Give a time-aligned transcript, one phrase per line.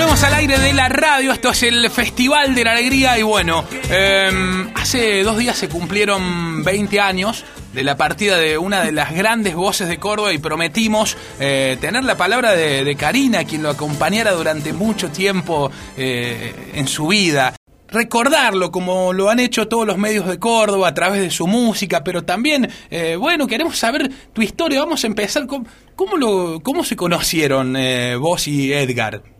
[0.00, 1.30] volvemos al aire de la radio.
[1.30, 3.18] Esto es el Festival de la Alegría.
[3.18, 8.82] Y bueno, em, hace dos días se cumplieron 20 años de la partida de una
[8.82, 13.62] de las grandes voces de Córdoba y prometimos eh, tener la palabra de, Karina, quien
[13.62, 17.54] lo acompañara durante mucho tiempo eh, en su vida
[17.88, 22.04] recordarlo como lo han hecho todos los medios de Córdoba a través de su música,
[22.04, 24.80] pero también, eh, bueno, queremos saber tu historia.
[24.80, 27.76] Vamos a empezar con cómo, lo, cómo se conocieron
[28.20, 29.39] vos y Edgar.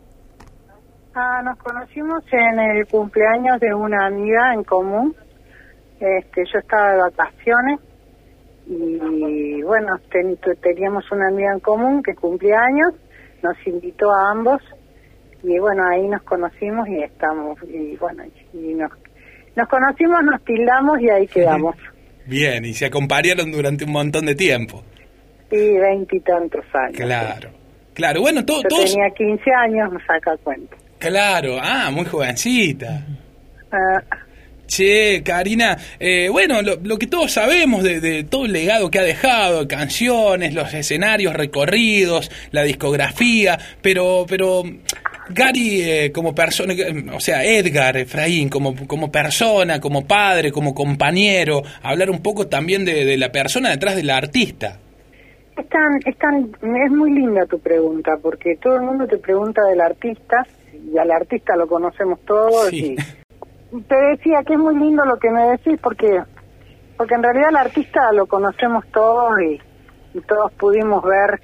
[1.15, 5.15] Ah, nos conocimos en el cumpleaños de una amiga en común.
[5.99, 7.81] Este, yo estaba de vacaciones
[8.67, 9.99] y bueno,
[10.63, 12.95] teníamos una amiga en común que cumplía años,
[13.43, 14.63] nos invitó a ambos
[15.43, 18.23] y bueno, ahí nos conocimos y estamos, y bueno,
[18.53, 18.93] y nos,
[19.57, 21.75] nos conocimos, nos tildamos y ahí quedamos.
[22.27, 24.85] Bien, y se acompañaron durante un montón de tiempo.
[25.51, 26.97] Sí, veintitantos años.
[26.97, 27.51] Claro,
[27.95, 30.77] claro, bueno, todo, Yo tenía 15 años, me saca cuenta.
[31.01, 33.05] Claro, ah, muy jovencita.
[33.73, 34.01] Ah.
[34.67, 39.03] Che, Karina, eh, bueno, lo, que todos sabemos de, de, todo el legado que ha
[39.03, 44.63] dejado, canciones, los escenarios recorridos, la discografía, pero, pero
[45.33, 46.75] Gary eh, como persona,
[47.15, 52.85] o sea, Edgar Efraín como, como persona, como padre, como compañero, hablar un poco también
[52.85, 54.79] de, la persona detrás del artista.
[55.57, 55.69] Es,
[56.19, 56.51] tan,
[56.85, 60.47] es, muy linda tu pregunta, porque todo el mundo te pregunta del artista,
[60.85, 62.97] y al artista lo conocemos todos, y
[63.87, 66.23] te decía que es muy lindo lo que me decís, porque,
[66.97, 69.61] porque en realidad el artista lo conocemos todos y,
[70.27, 71.41] todos pudimos ver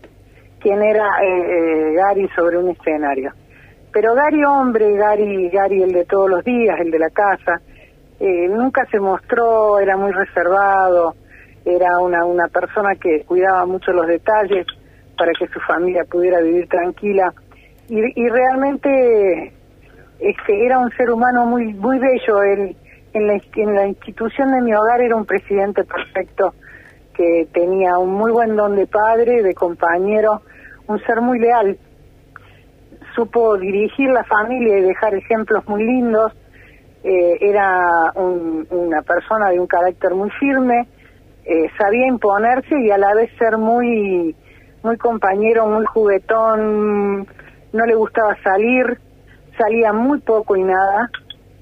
[0.59, 3.33] quién era eh, eh, Gary sobre un escenario.
[3.93, 7.61] Pero Gary hombre, Gary, Gary el de todos los días, el de la casa,
[8.19, 11.15] eh, nunca se mostró, era muy reservado,
[11.65, 14.67] era una, una persona que cuidaba mucho los detalles
[15.17, 17.33] para que su familia pudiera vivir tranquila
[17.89, 19.53] y, y realmente
[20.19, 22.77] este era un ser humano muy muy bello él
[23.13, 26.55] en la, en la institución de mi hogar era un presidente perfecto
[27.15, 30.43] que tenía un muy buen don de padre de compañero
[30.87, 31.79] un ser muy leal
[33.17, 36.33] supo dirigir la familia y dejar ejemplos muy lindos.
[37.03, 40.87] Eh, era una persona de un carácter muy firme,
[41.45, 44.35] eh, sabía imponerse y a la vez ser muy,
[44.83, 47.27] muy compañero, muy juguetón,
[47.77, 48.99] no le gustaba salir,
[49.57, 51.11] salía muy poco y nada,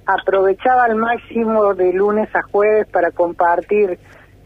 [0.07, 3.99] aprovechaba al máximo de lunes a jueves para compartir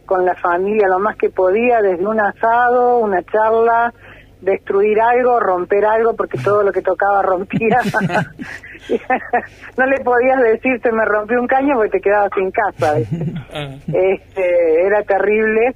[0.07, 3.93] con la familia lo más que podía, desde un asado, una charla,
[4.41, 7.79] destruir algo, romper algo, porque todo lo que tocaba rompía.
[9.77, 12.99] no le podías decir se me rompió un caño porque te quedabas sin casa.
[13.87, 15.75] este, era terrible,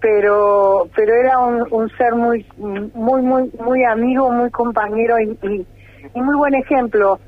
[0.00, 5.66] pero pero era un, ser muy muy muy muy amigo, muy compañero y,
[6.14, 7.18] y, muy buen ejemplo.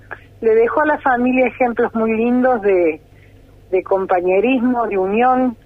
[0.41, 3.01] Le dejó a la familia ejemplos muy lindos de,
[3.71, 5.57] de compañerismo, de unión,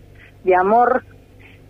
[0.45, 1.03] de amor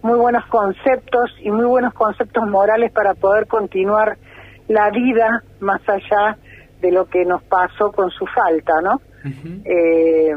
[0.02, 4.16] muy buenos conceptos y muy buenos conceptos morales para poder continuar
[4.68, 6.38] la vida más allá
[6.80, 9.00] de lo que nos pasó con su falta, ¿no?
[9.64, 10.32] eh,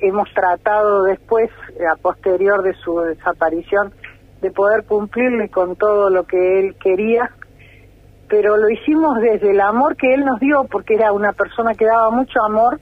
[0.00, 1.50] hemos tratado después,
[1.92, 3.92] a posterior de su desaparición,
[4.40, 7.30] de poder cumplirle con todo lo que él quería,
[8.28, 11.86] pero lo hicimos desde el amor que él nos dio, porque era una persona que
[11.86, 12.80] daba mucho amor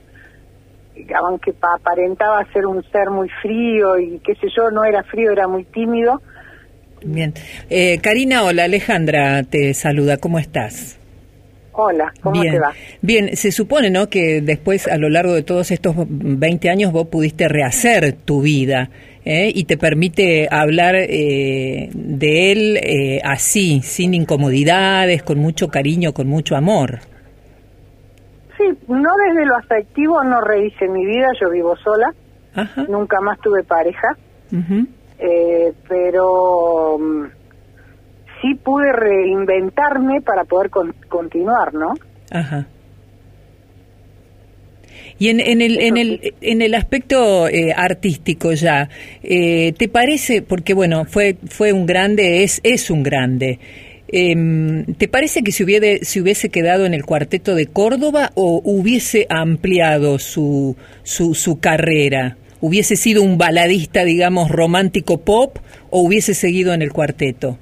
[1.16, 5.48] aunque aparentaba ser un ser muy frío y qué sé yo, no era frío, era
[5.48, 6.22] muy tímido.
[7.04, 7.34] Bien.
[7.68, 10.98] Eh, Karina, hola, Alejandra te saluda, ¿cómo estás?
[11.76, 12.72] Hola, ¿cómo te va?
[13.02, 17.08] Bien, se supone, ¿no?, que después, a lo largo de todos estos 20 años, vos
[17.08, 18.90] pudiste rehacer tu vida
[19.24, 19.50] ¿eh?
[19.52, 26.28] y te permite hablar eh, de él eh, así, sin incomodidades, con mucho cariño, con
[26.28, 27.00] mucho amor
[28.88, 32.12] no desde lo afectivo, no rehice mi vida, yo vivo sola,
[32.88, 34.16] nunca más tuve pareja,
[35.18, 37.24] eh, pero mm,
[38.44, 40.70] sí pude reinventarme para poder
[41.08, 41.94] continuar, ¿no?
[42.30, 42.66] Ajá.
[45.18, 48.88] Y en, en, el, en, el, en el aspecto eh, artístico ya,
[49.22, 53.60] eh, ¿te parece, porque bueno, fue, fue un grande, es, es un grande,
[54.16, 58.60] Em, ¿Te parece que se hubiese, si hubiese quedado en el cuarteto de Córdoba o
[58.64, 62.36] hubiese ampliado su, su, su carrera?
[62.60, 65.58] ¿Hubiese sido un baladista, digamos, romántico pop
[65.90, 67.58] o hubiese seguido en el cuarteto?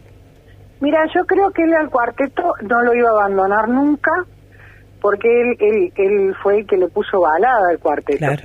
[0.82, 4.10] Mira, yo creo que él al cuarteto no lo iba a abandonar nunca
[5.00, 8.18] porque él, él, él fue el que le puso balada al cuarteto.
[8.18, 8.42] Claro.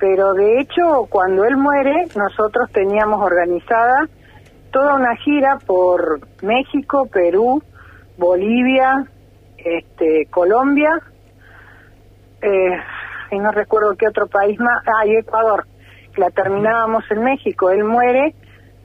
[0.00, 4.08] Pero de hecho, cuando él muere, nosotros teníamos organizada
[4.72, 7.62] toda una gira por México, Perú,
[8.16, 9.04] Bolivia,
[9.58, 10.90] este, Colombia,
[12.42, 12.76] eh,
[13.30, 15.66] y no recuerdo qué otro país más, ah, y Ecuador,
[16.16, 18.34] la terminábamos en México, él muere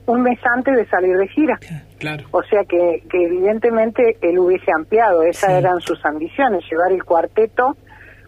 [0.06, 1.58] un mes antes de salir de gira.
[1.98, 2.24] Claro.
[2.32, 7.76] O sea que, que evidentemente él hubiese ampliado, esas eran sus ambiciones, llevar el cuarteto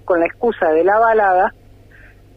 [0.05, 1.53] con la excusa de la balada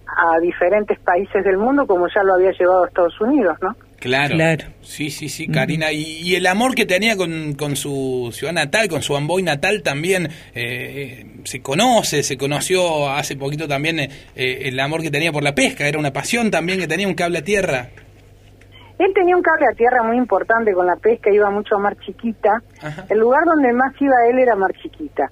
[0.08, 3.76] a diferentes países del mundo como ya lo había llevado a Estados Unidos, ¿no?
[4.00, 4.38] Claro.
[4.82, 5.92] Sí, sí, sí, Karina.
[5.92, 10.28] y, el amor que tenía con, con, su ciudad natal, con su Amboy natal también
[10.28, 15.44] eh, eh, se conoce, se conoció hace poquito también eh, el amor que tenía por
[15.44, 17.90] la pesca, era una pasión también que tenía un cable a tierra.
[19.00, 21.98] Él tenía un cable a tierra muy importante con la pesca, iba mucho a Mar
[22.00, 22.62] Chiquita.
[23.10, 25.32] El lugar donde más iba él era Mar Chiquita.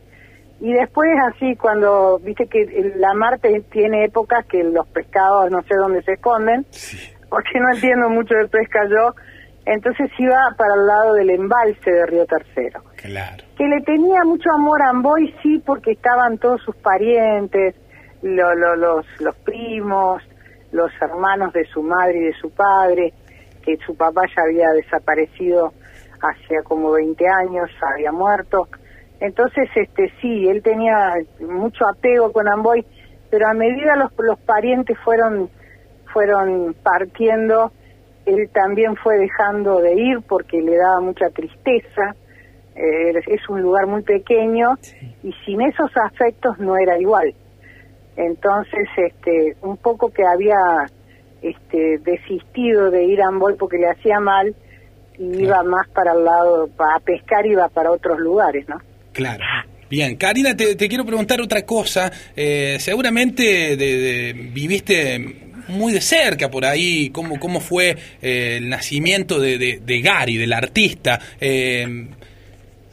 [0.62, 5.76] Y después así, cuando, viste que la mar tiene épocas que los pescados no sé
[5.76, 6.66] dónde se esconden,
[7.30, 9.14] porque no entiendo mucho de pesca yo,
[9.66, 12.82] entonces iba para el lado del embalse de Río Tercero.
[12.96, 13.44] Claro.
[13.58, 17.76] Que le tenía mucho amor a Amboy, sí, porque estaban todos sus parientes,
[18.22, 20.24] los, los primos,
[20.72, 23.14] los hermanos de su madre y de su padre,
[23.86, 25.74] su papá ya había desaparecido
[26.22, 28.68] hacía como 20 años, había muerto.
[29.20, 32.86] Entonces, este sí, él tenía mucho apego con Amboy,
[33.30, 35.50] pero a medida los, los parientes fueron
[36.14, 37.72] fueron partiendo,
[38.26, 42.16] él también fue dejando de ir porque le daba mucha tristeza.
[42.76, 44.76] Eh, es un lugar muy pequeño
[45.24, 47.34] y sin esos afectos no era igual.
[48.16, 50.58] Entonces, este, un poco que había
[51.42, 54.56] este, desistido de ir a Amboy porque le hacía mal
[55.18, 58.80] y iba más para el lado, a pescar iba para otros lugares, ¿no?
[59.14, 59.44] Claro.
[59.90, 62.12] Bien, Karina, te, quiero preguntar otra cosa.
[62.36, 69.40] Eh, seguramente de, viviste muy de cerca por ahí cómo, cómo fue eh, el nacimiento
[69.40, 71.20] de, de, Gary, del artista.
[71.40, 72.08] Eh,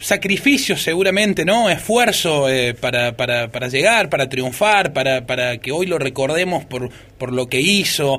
[0.04, 1.70] sacrificio seguramente, ¿no?
[1.70, 2.46] Esfuerzo
[2.80, 7.48] para, para, para, llegar, para triunfar, para, para que hoy lo recordemos por, por lo
[7.48, 8.18] que hizo.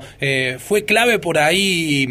[0.58, 2.08] fue clave por ahí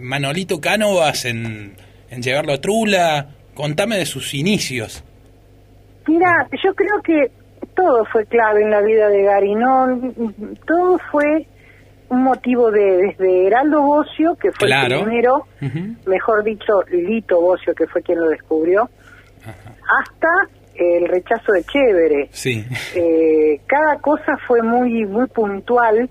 [0.00, 1.76] Manolito Cánovas en,
[2.10, 3.28] en llevarlo a Trula.
[3.54, 5.04] Contame de sus inicios.
[6.06, 7.30] Mira, yo creo que
[7.74, 10.12] todo fue clave en la vida de Gary, ¿no?
[10.66, 11.46] Todo fue
[12.10, 15.46] un motivo de desde Heraldo Bocio, que fue el primero,
[16.06, 18.88] mejor dicho, Lito Bocio, que fue quien lo descubrió,
[19.44, 20.28] hasta
[20.74, 22.28] el rechazo de Chévere.
[22.30, 22.64] Sí.
[22.94, 26.08] Eh, cada cosa fue muy muy puntual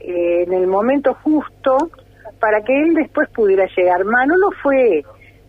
[0.00, 1.90] eh, en el momento justo
[2.38, 4.04] para que él después pudiera llegar.
[4.04, 5.02] Manolo fue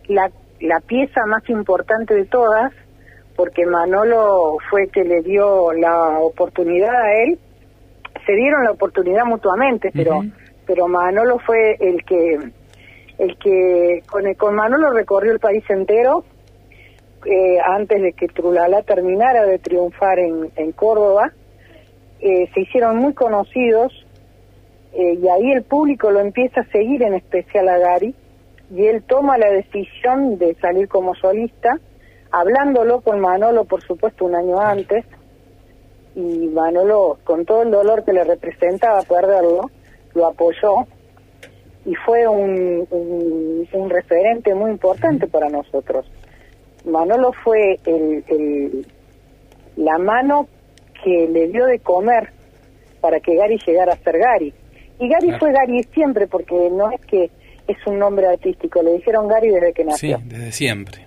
[0.08, 0.30] la,
[0.60, 2.72] la pieza más importante de todas,
[3.36, 7.38] porque Manolo fue que le dio la oportunidad a él,
[8.26, 10.22] se dieron la oportunidad mutuamente, pero
[10.66, 12.38] pero Manolo fue el que
[13.18, 16.24] el que con, el, con Manolo recorrió el país entero
[17.24, 21.32] eh, antes de que Trulala terminara de triunfar en, en Córdoba,
[22.20, 23.92] eh, se hicieron muy conocidos
[24.92, 28.14] eh, y ahí el público lo empieza a seguir, en especial a Gary,
[28.70, 31.78] y él toma la decisión de salir como solista
[32.30, 35.04] hablándolo con Manolo, por supuesto, un año antes,
[36.16, 39.70] y Manolo, con todo el dolor que le representaba perderlo,
[40.14, 40.86] lo apoyó
[41.84, 46.10] y fue un, un, referente muy importante para nosotros.
[46.86, 48.86] Manolo fue el, el,
[49.76, 50.48] la mano
[51.04, 52.30] que le dio de comer
[53.00, 54.54] para que Gary llegara a ser Gary.
[54.98, 57.30] Y Gary fue Gary siempre, porque no es que
[57.68, 60.16] es un nombre artístico, le dijeron Gary desde que nació.
[60.16, 61.05] Sí, desde siempre.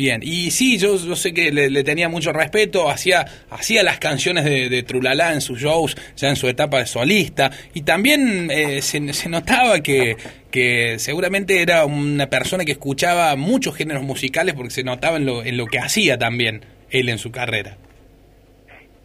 [0.00, 4.70] Bien, y sí, yo, sé que le, tenía mucho respeto, hacía, hacía las canciones de,
[4.70, 9.12] de, Trulala en sus shows, ya en su etapa de solista, y también eh, se,
[9.12, 10.16] se, notaba que,
[10.50, 15.44] que seguramente era una persona que escuchaba muchos géneros musicales porque se notaba en lo,
[15.44, 17.76] en lo que hacía también él en su carrera.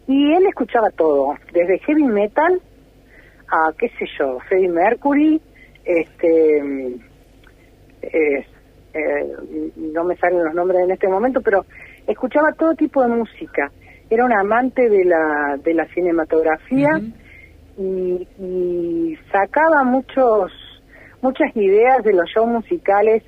[0.08, 2.58] Y él escuchaba todo, desde heavy metal
[3.48, 5.42] a, qué sé yo, Freddie Mercury,
[5.84, 6.96] este...
[8.00, 8.46] Eh,
[8.96, 11.64] eh, no me salen los nombres en este momento, pero
[12.06, 13.70] escuchaba todo tipo de música.
[14.08, 16.88] Era un amante de la, de la cinematografía
[17.78, 20.52] y, sacaba muchos
[21.20, 23.22] muchas ideas de los shows musicales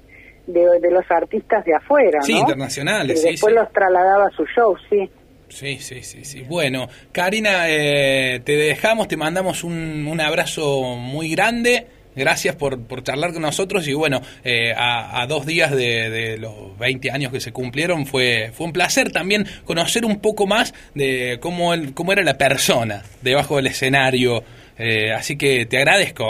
[0.47, 3.23] de, los artistas de afuera, sí, internacionales.
[3.25, 5.11] Y después los trasladaba a su show, sí.
[5.49, 6.45] Sí, sí, sí, sí.
[6.49, 11.87] Bueno, Karina, eh, te dejamos, te mandamos un, un abrazo muy grande.
[12.17, 17.11] Gracias por, por charlar con nosotros y bueno, eh, a, dos días de, los 20
[17.11, 21.75] años que se cumplieron fue, fue un placer también conocer un poco más de cómo,
[21.75, 24.43] el, cómo era la persona debajo del escenario.
[24.79, 26.25] Eh, así que te agradezco.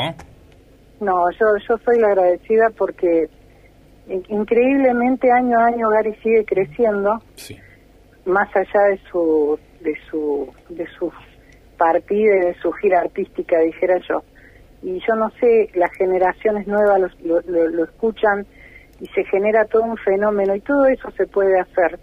[1.01, 3.29] No, yo, yo soy la agradecida porque
[4.29, 7.23] increíblemente año a año Gary sigue creciendo.
[7.37, 7.59] Sí.
[8.27, 11.11] más allá de su de su de su
[11.79, 14.23] partida y de su gira artística, dijera yo.
[14.83, 18.47] Y yo no sé, las generaciones nuevas lo, lo escuchan
[19.01, 21.99] y se genera todo un fenómeno y todo eso se puede hacer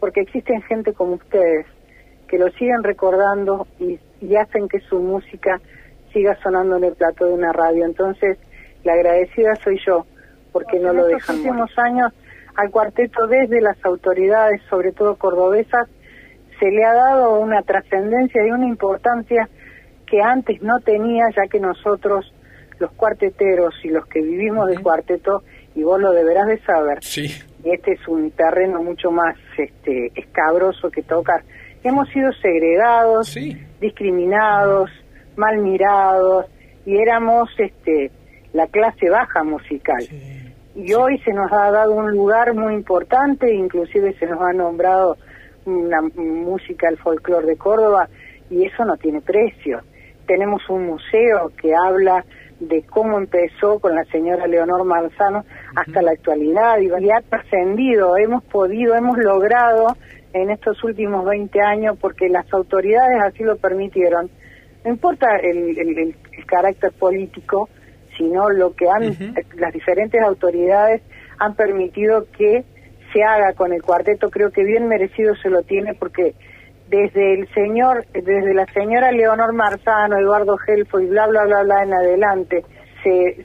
[0.00, 1.66] porque existen gente como ustedes
[2.28, 3.98] que lo siguen recordando y,
[4.36, 5.60] hacen que su música
[6.12, 7.84] siga sonando en el plato de una radio.
[7.84, 8.36] Entonces,
[8.84, 10.04] la agradecida soy yo,
[10.52, 11.36] porque no, lo dejan.
[11.36, 12.12] En los últimos años
[12.56, 15.88] al cuarteto desde las autoridades, sobre todo cordobesas,
[16.58, 19.48] se le ha dado una trascendencia y una importancia
[20.10, 22.32] que antes no tenía, ya que nosotros,
[22.78, 25.42] los cuarteteros y los que vivimos del cuarteto,
[25.74, 27.26] y vos lo deberás de saber, sí.
[27.64, 31.42] este es un terreno mucho más este, escabroso que tocar,
[31.84, 33.36] hemos sido segregados,
[33.80, 34.90] discriminados,
[35.36, 36.46] mal mirados
[36.84, 38.10] y éramos este
[38.52, 40.02] la clase baja musical.
[40.74, 45.16] Y hoy se nos ha dado un lugar muy importante, inclusive se nos ha nombrado
[45.64, 48.08] una música al folclore de Córdoba
[48.50, 49.80] y eso no tiene precio.
[50.28, 52.24] Tenemos un museo que habla
[52.60, 55.44] de cómo empezó con la señora Leonor Manzano
[55.74, 59.96] hasta la actualidad y ha trascendido, hemos podido, hemos logrado
[60.34, 64.30] en estos últimos 20 años porque las autoridades así lo permitieron.
[64.84, 66.14] No importa el, el,
[66.46, 67.68] carácter político,
[68.16, 71.02] sino lo que han las diferentes autoridades
[71.38, 72.64] han permitido que
[73.12, 74.30] se haga con el cuarteto.
[74.30, 76.34] Creo que bien merecido se lo tiene porque
[76.88, 81.82] desde el señor, desde la señora Leonor Marzano, Eduardo Gelfo y bla, bla, bla, bla
[81.82, 82.64] en adelante,
[83.02, 83.44] se,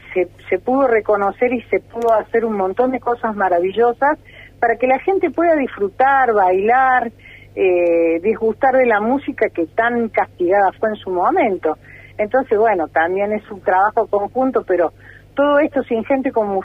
[0.50, 4.18] se, pudo reconocer y se pudo hacer un montón de cosas maravillosas
[4.60, 7.12] para que la gente pueda disfrutar, bailar,
[7.56, 11.78] eh, disgustar de la música que tan castigada fue en su momento.
[12.18, 14.92] Entonces, bueno, también es un trabajo conjunto, pero
[15.36, 16.62] todo esto sin gente como